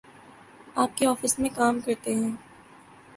[0.75, 2.31] آپ کی آفس میں کام کرتے ہیں۔